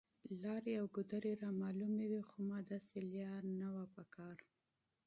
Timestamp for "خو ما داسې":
2.29-2.97